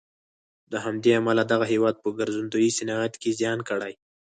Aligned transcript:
له 0.71 0.77
همدې 0.85 1.11
امله 1.19 1.43
دغه 1.51 1.65
هېواد 1.73 1.95
په 2.03 2.09
ګرځندوی 2.19 2.67
صنعت 2.77 3.13
کې 3.21 3.29
زیان 3.39 3.59
کړی. 3.69 3.93